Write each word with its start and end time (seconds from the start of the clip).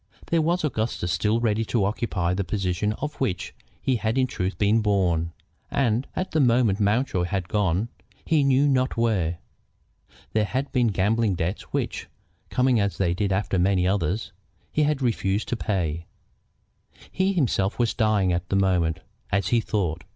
There 0.31 0.41
was 0.41 0.63
Augustus 0.63 1.11
still 1.11 1.39
ready 1.39 1.63
to 1.65 1.85
occupy 1.85 2.33
the 2.33 2.43
position 2.43 2.89
to 2.89 3.05
which 3.19 3.53
he 3.79 3.97
had 3.97 4.17
in 4.17 4.25
truth 4.25 4.57
been 4.57 4.81
born. 4.81 5.31
And 5.69 6.07
at 6.15 6.31
the 6.31 6.39
moment 6.39 6.79
Mountjoy 6.79 7.25
had 7.25 7.47
gone 7.47 7.87
he 8.25 8.43
knew 8.43 8.67
not 8.67 8.97
where. 8.97 9.37
There 10.33 10.45
had 10.45 10.71
been 10.71 10.87
gambling 10.87 11.35
debts 11.35 11.61
which, 11.71 12.07
coming 12.49 12.79
as 12.79 12.97
they 12.97 13.13
did 13.13 13.31
after 13.31 13.59
many 13.59 13.87
others, 13.87 14.31
he 14.71 14.81
had 14.81 15.03
refused 15.03 15.47
to 15.49 15.55
pay. 15.55 16.07
He 17.11 17.33
himself 17.33 17.77
was 17.77 17.93
dying 17.93 18.33
at 18.33 18.49
the 18.49 18.55
moment, 18.55 19.01
as 19.31 19.49
he 19.49 19.61
thought. 19.61 20.01